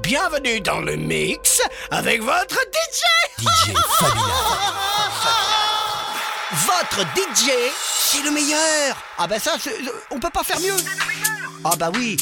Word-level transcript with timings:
Bienvenue 0.00 0.60
dans 0.60 0.80
le 0.80 0.96
mix 0.96 1.62
avec 1.90 2.22
votre 2.22 2.56
DJ 2.56 3.00
DJ 3.38 3.72
votre 6.52 7.00
DJ, 7.16 7.50
c'est 7.74 8.22
le 8.22 8.30
meilleur. 8.30 8.96
Ah 9.18 9.26
ben 9.26 9.38
ça, 9.40 9.52
on 10.10 10.18
peut 10.20 10.30
pas 10.30 10.42
faire 10.44 10.60
mieux. 10.60 10.76
Ah 11.64 11.74
bah 11.78 11.90
oui. 11.94 12.16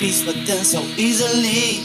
peace 0.00 0.24
but 0.24 0.34
done 0.46 0.64
so 0.64 0.80
easily. 0.96 1.84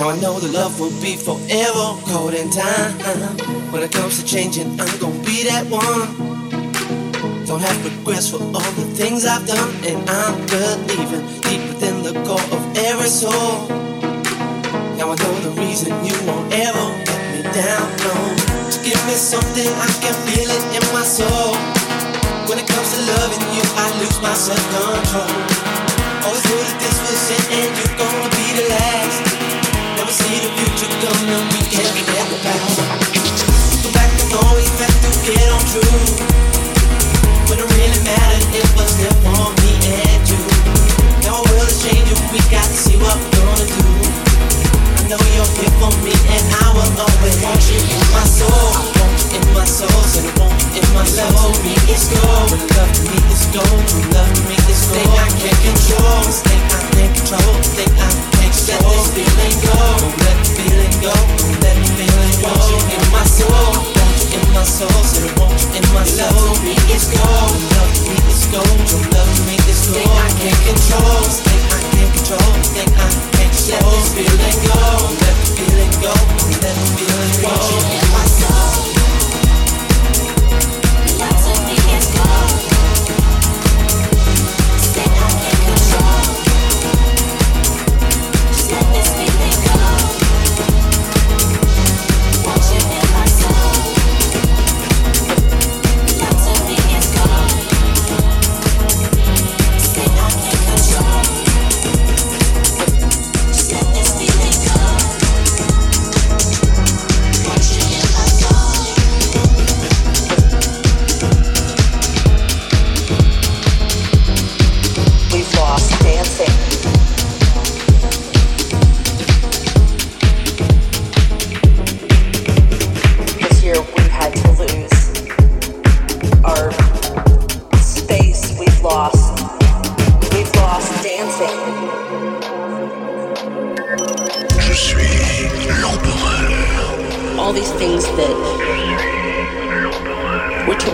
Now 0.00 0.08
I 0.08 0.16
know 0.18 0.40
the 0.40 0.48
love 0.48 0.80
will 0.80 0.96
be 1.04 1.14
forever 1.14 1.86
cold 2.08 2.32
in 2.32 2.48
time. 2.48 2.96
When 3.70 3.82
it 3.82 3.92
comes 3.92 4.16
to 4.18 4.24
changing, 4.24 4.80
I'm 4.80 4.96
gonna 4.96 5.20
be 5.20 5.44
that 5.44 5.68
one. 5.68 6.08
Don't 7.44 7.60
have 7.60 7.76
regrets 7.84 8.30
for 8.30 8.40
all 8.40 8.72
the 8.80 8.88
things 8.96 9.26
I've 9.26 9.46
done, 9.46 9.70
and 9.84 10.00
I'm 10.08 10.40
believing 10.48 11.24
deep 11.44 11.60
within 11.68 12.00
the 12.02 12.14
core 12.24 12.48
of 12.56 12.62
every 12.88 13.12
soul. 13.12 13.68
Now 14.96 15.12
I 15.12 15.16
know 15.20 15.34
the 15.44 15.52
reason 15.60 15.92
you 16.00 16.16
won't 16.24 16.48
ever 16.54 16.86
let 17.04 17.22
me 17.36 17.42
down. 17.60 17.86
No, 18.08 18.14
give 18.80 19.00
me 19.04 19.16
something 19.20 19.68
I 19.68 19.90
can 20.00 20.16
feel 20.24 20.48
it 20.48 20.64
in 20.72 20.84
my 20.96 21.04
soul. 21.04 21.52
When 22.48 22.56
it 22.56 22.66
comes 22.66 22.88
to 22.96 23.00
loving 23.12 23.44
you, 23.52 23.64
I 23.76 23.86
lose 24.00 24.18
my 24.24 24.32
self 24.32 24.64
control. 24.72 25.79
Always 26.22 26.44
knew 26.44 26.60
that 26.60 26.76
this 26.80 26.96
was 27.00 27.30
it, 27.32 27.44
and 27.48 27.70
you're 27.80 27.96
gonna 27.96 28.30
be 28.36 28.46
the 28.52 28.68
last. 28.68 29.24
Never 29.96 30.12
see 30.12 30.36
the 30.44 30.52
future 30.52 30.92
coming, 31.00 31.48
we 31.48 31.60
can't 31.72 31.96
the 32.28 32.38
past. 32.44 32.80
Always 34.30 34.70
to 34.70 35.32
get 35.32 35.48
on 35.50 35.64
through. 35.72 36.06
When 37.48 37.58
it 37.58 37.68
really 37.74 38.00
mattered, 38.04 38.46
it 38.54 38.68
was 38.76 38.96
there 38.98 39.16
for 39.24 39.50
me. 39.64 39.79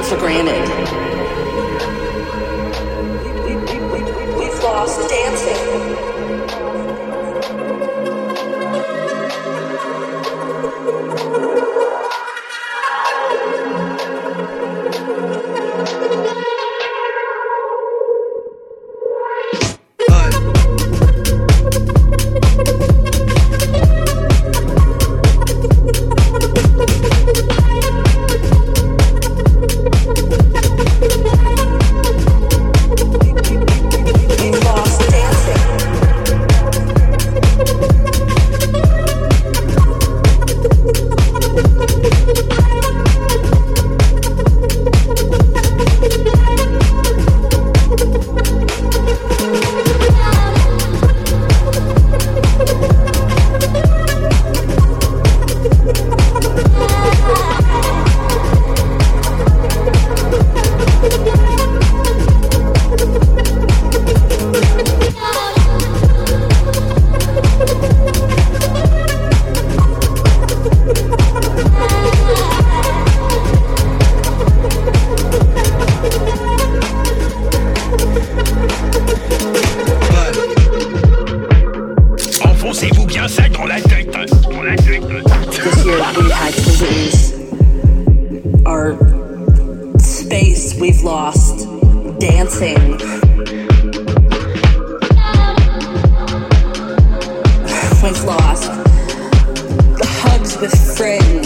for 0.08 0.16
granted. 0.18 1.25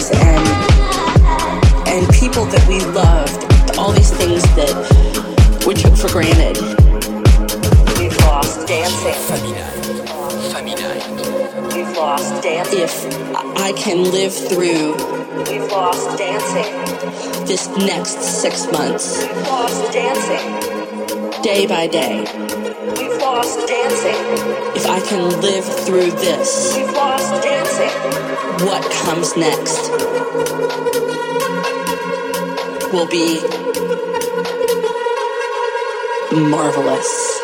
and 0.09 0.47
and 1.87 2.07
people 2.13 2.45
that 2.45 2.65
we 2.67 2.79
loved, 2.95 3.77
all 3.77 3.91
these 3.91 4.11
things 4.11 4.41
that 4.55 4.73
we 5.67 5.73
took 5.75 5.95
for 5.95 6.09
granted. 6.09 6.57
We've 7.99 8.17
lost 8.25 8.67
dancing. 8.67 9.17
We've 11.75 11.97
lost 11.97 12.41
dancing. 12.41 12.79
If 12.79 13.57
I 13.57 13.73
can 13.73 14.11
live 14.11 14.33
through 14.33 15.21
We've 15.49 15.71
lost 15.71 16.17
dancing. 16.17 17.45
This 17.45 17.67
next 17.77 18.21
six 18.21 18.71
months. 18.71 19.21
We've 19.21 19.47
lost 19.47 19.91
dancing. 19.91 21.41
Day 21.41 21.65
by 21.65 21.87
day. 21.87 22.70
We've 22.81 23.15
lost 23.21 23.67
dancing. 23.67 24.15
If 24.75 24.87
I 24.87 24.99
can 25.01 25.39
live 25.39 25.63
through 25.85 26.09
this, 26.09 26.75
we've 26.75 26.91
lost 26.93 27.43
dancing. 27.43 28.65
What 28.65 28.81
comes 28.91 29.37
next 29.37 29.91
will 32.91 33.07
be 33.07 33.39
marvelous. 36.49 37.40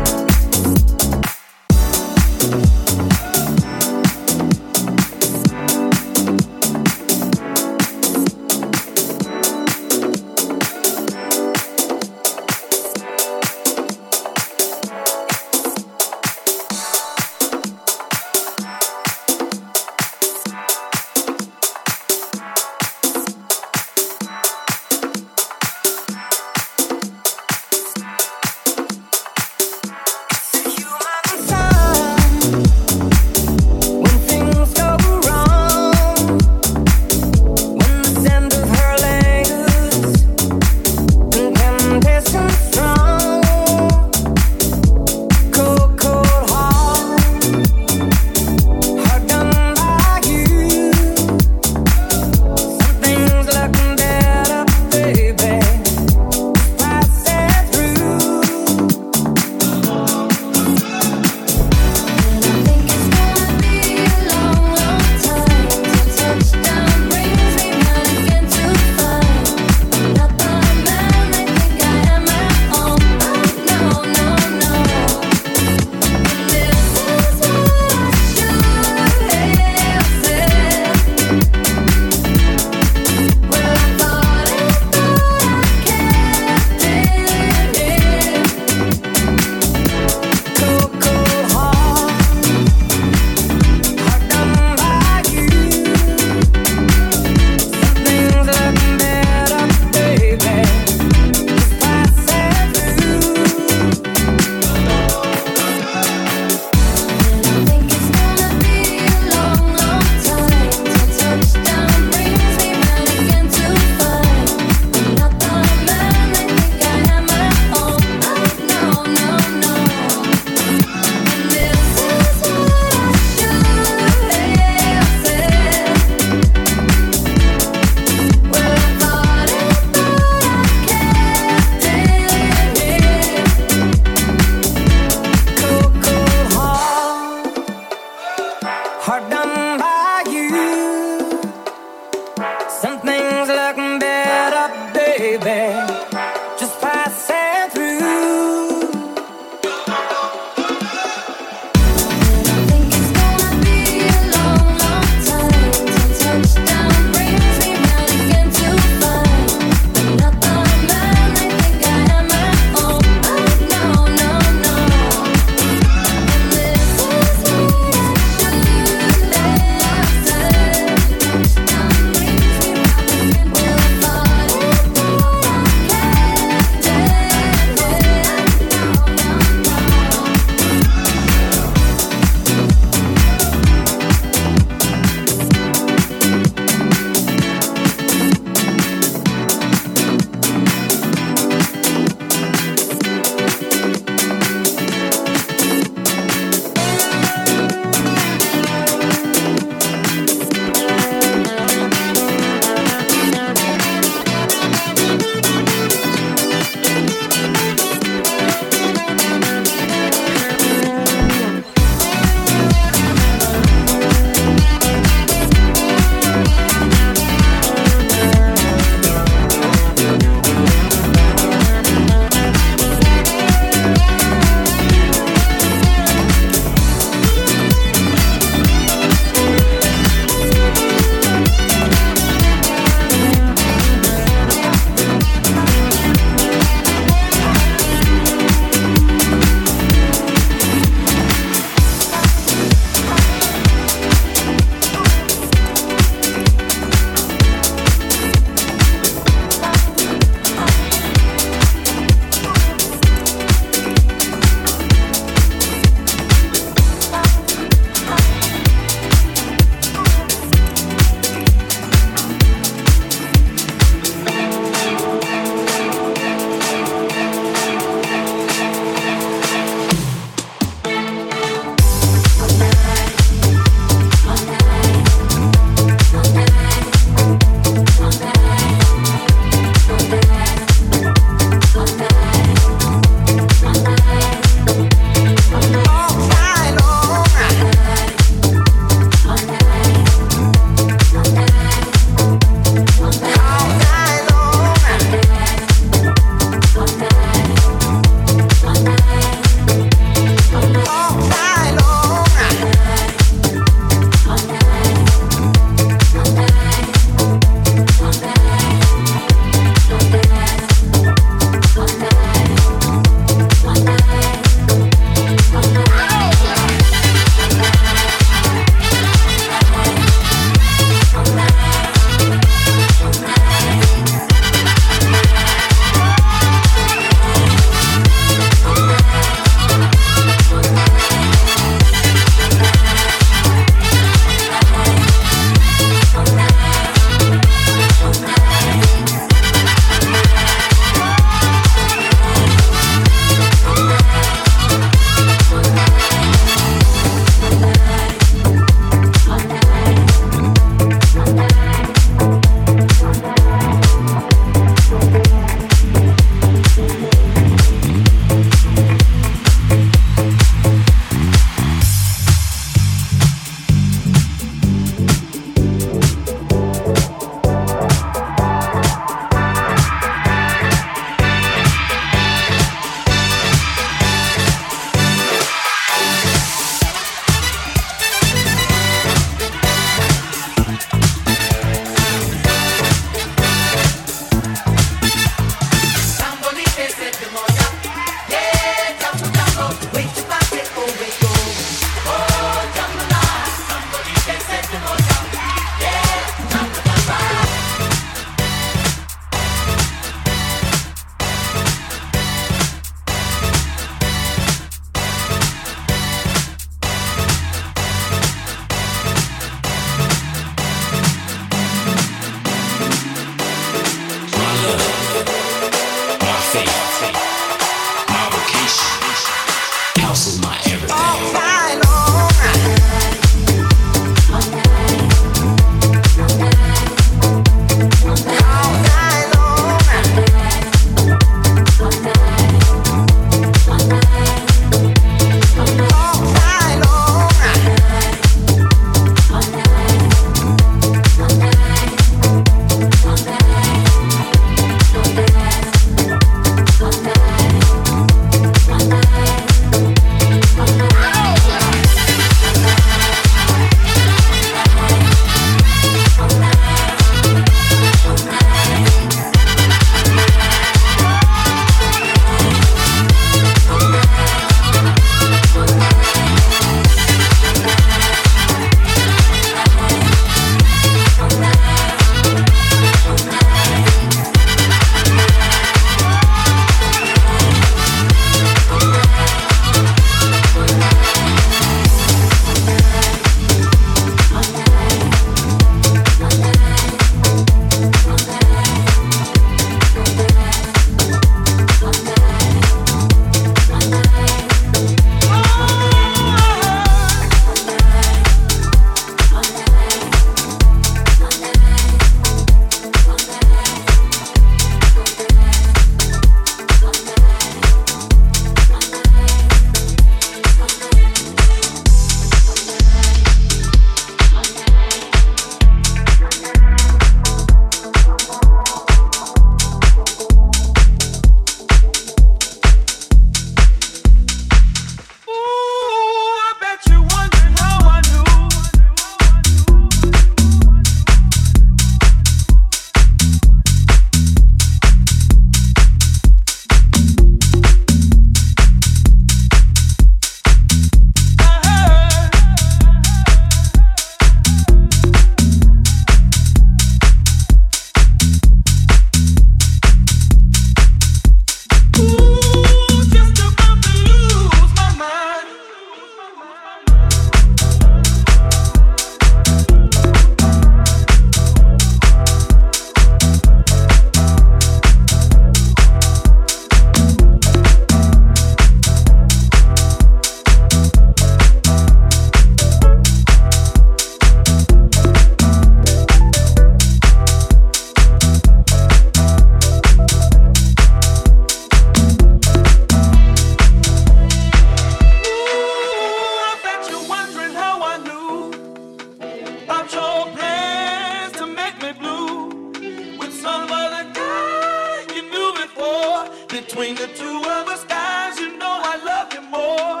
Between 596.66 596.94
the 596.94 597.08
two 597.08 597.38
of 597.56 597.68
us, 597.68 597.84
guys, 597.84 598.40
you 598.40 598.56
know 598.56 598.80
I 598.82 598.96
love 599.04 599.34
you 599.34 599.42
more. 599.52 600.00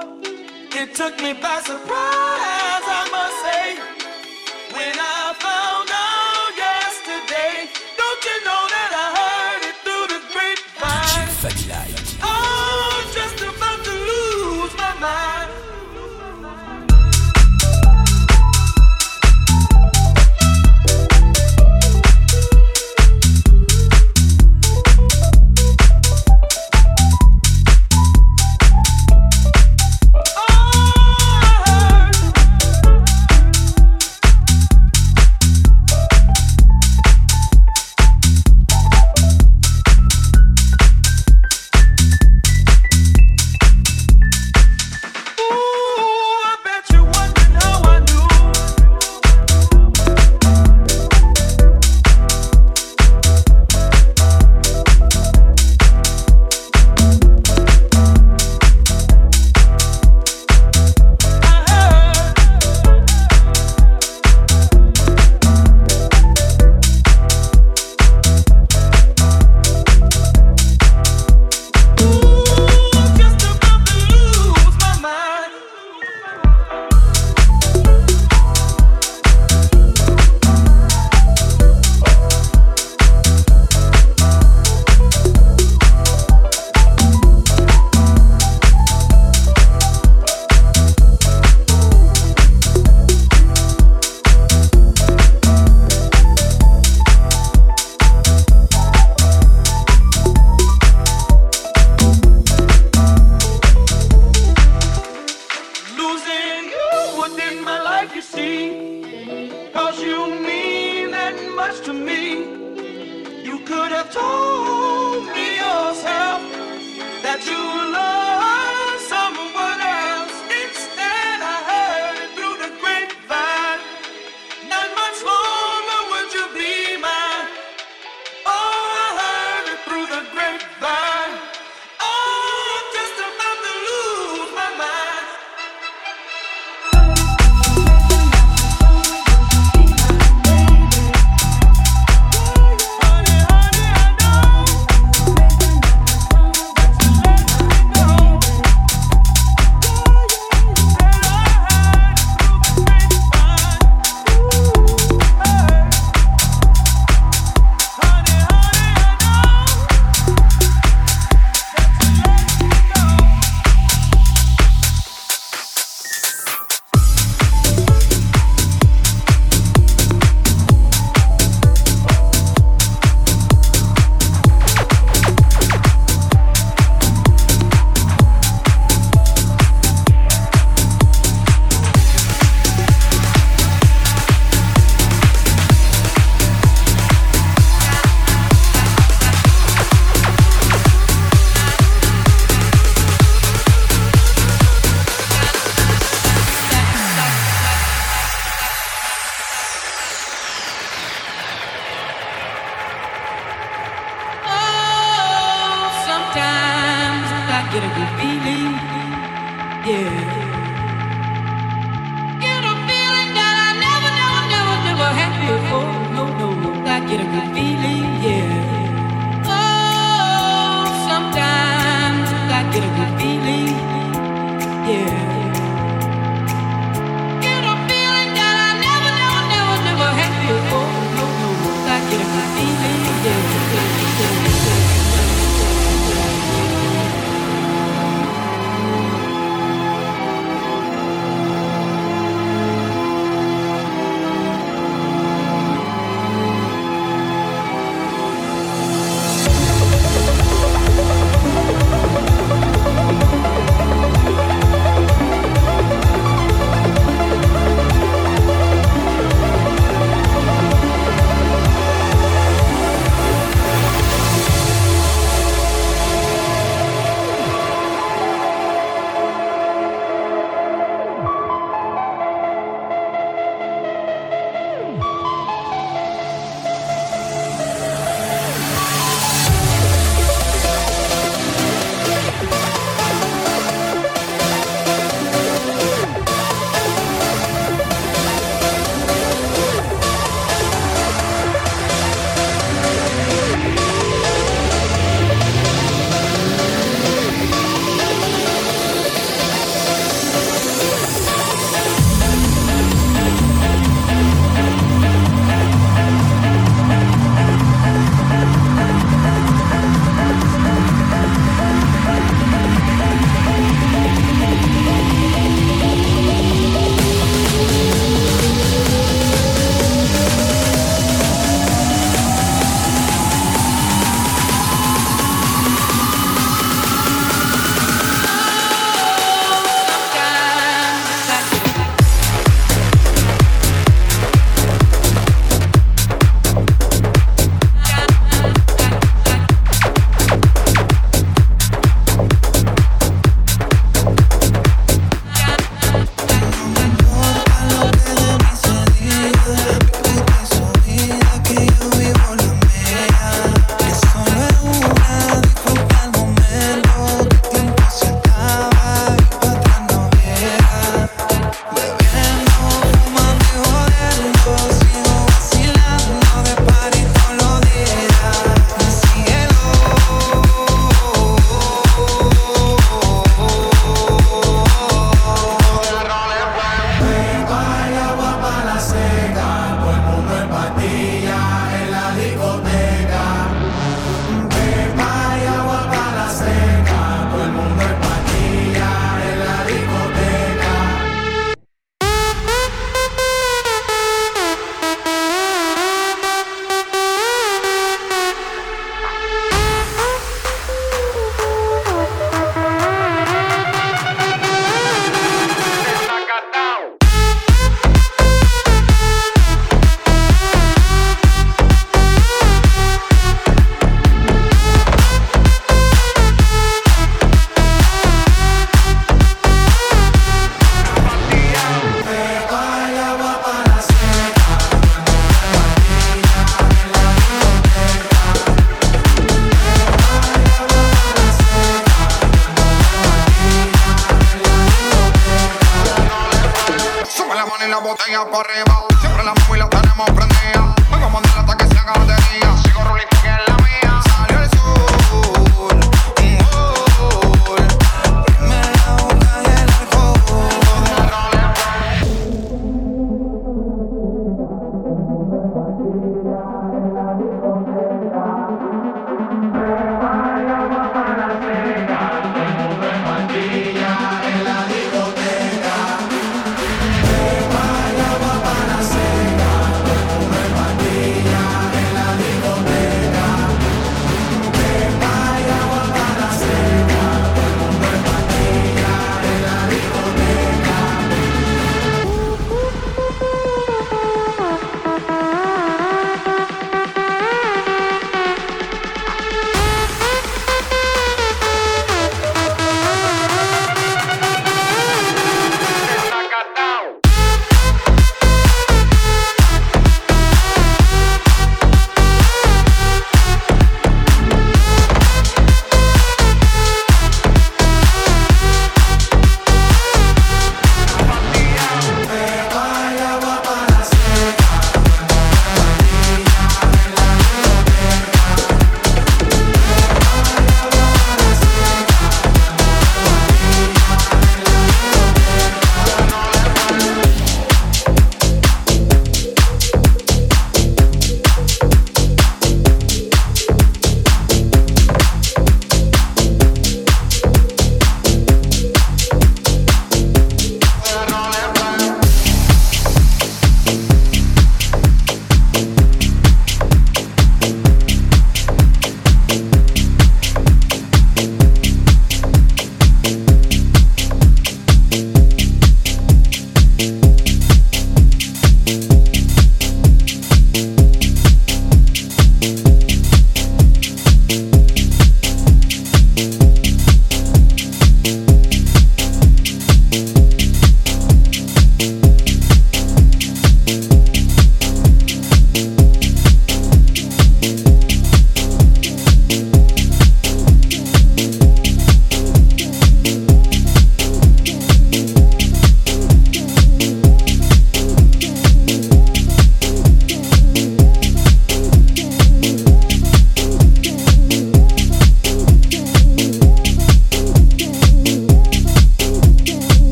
It 0.80 0.94
took 0.94 1.20
me 1.20 1.34
by 1.34 1.60
surprise. 1.60 2.83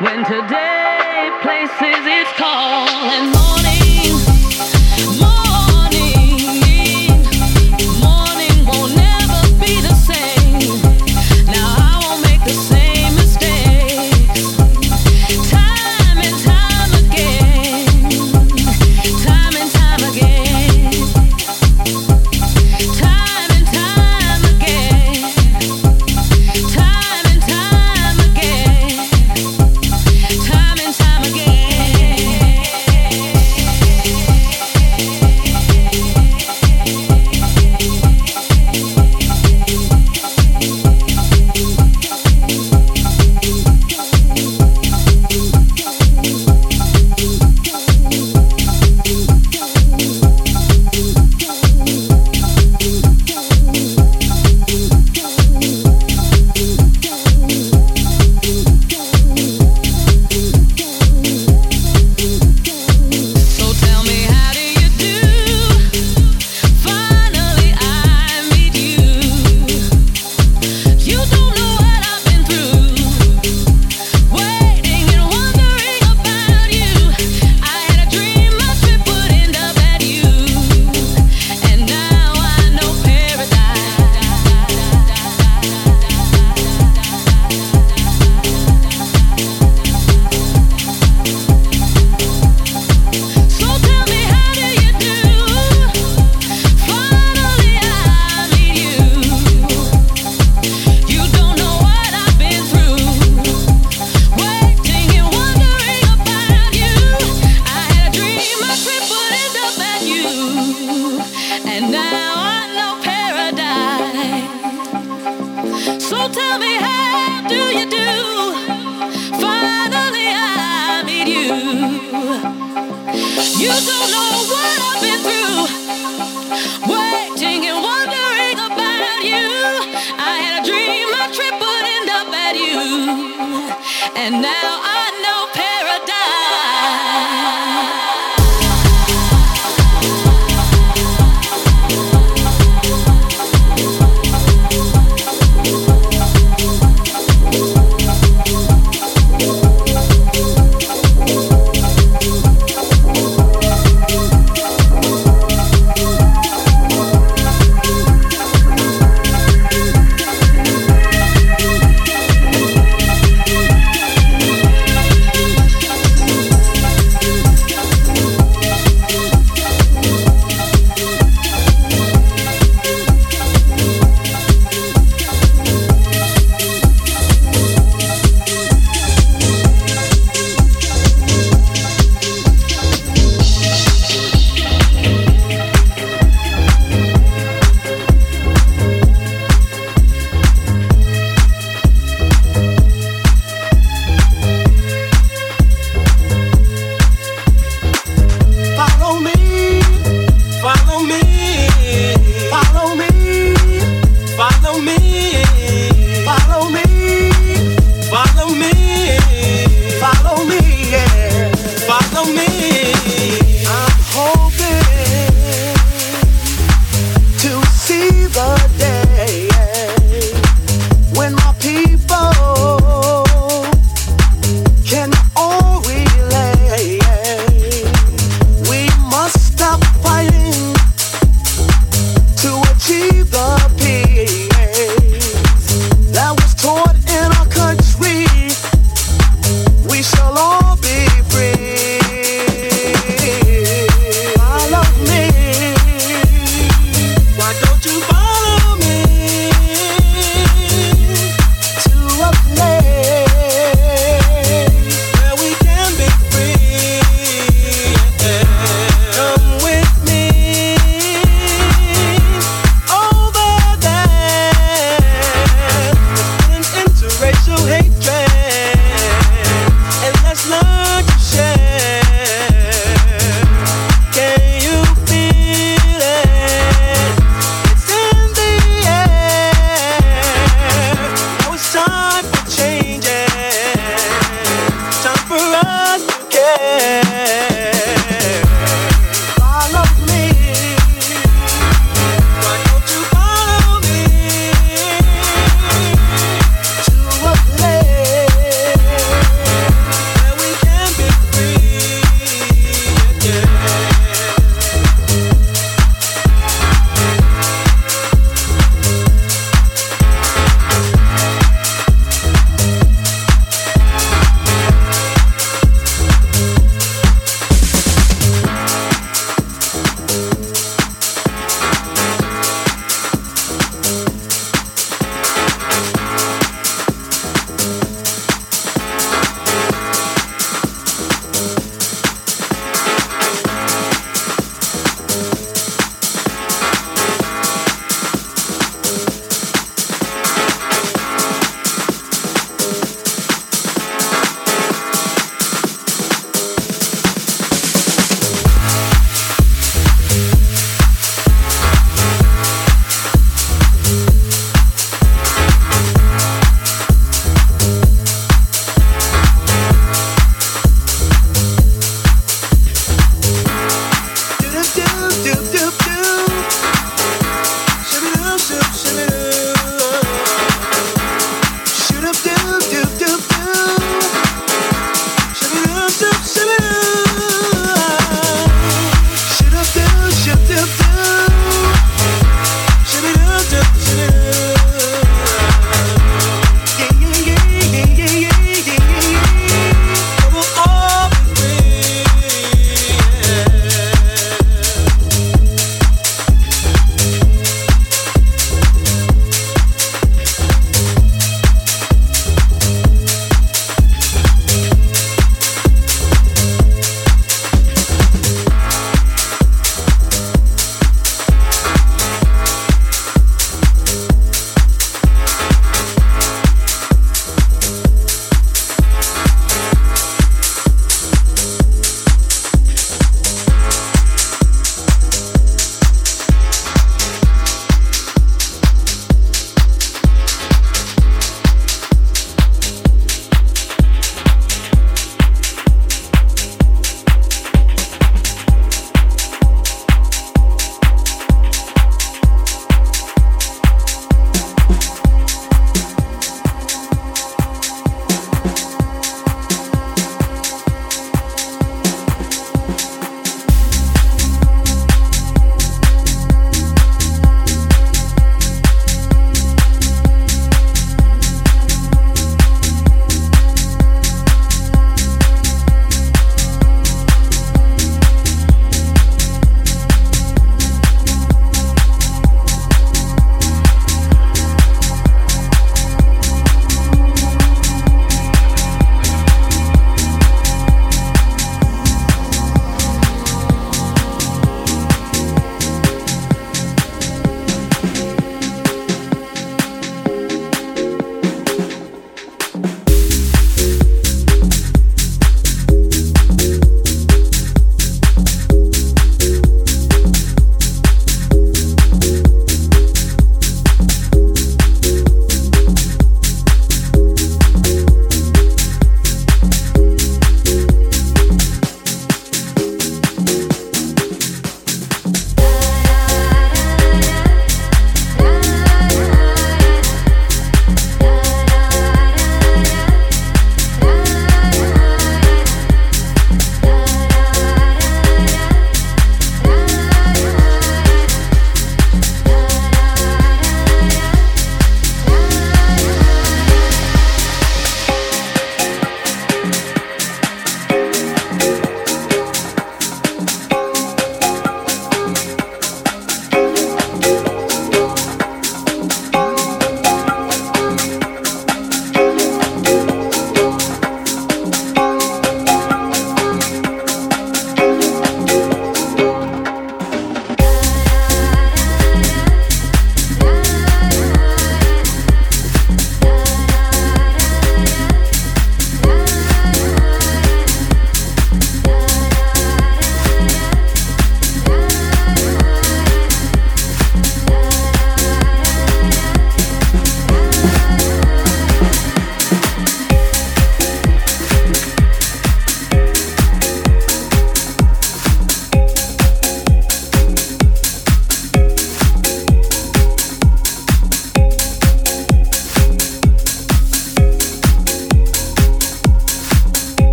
When 0.00 0.24
today 0.24 1.30
places 1.42 2.06
its 2.06 2.32
call 2.38 2.88
and 2.88 3.34
morning, 3.34 3.59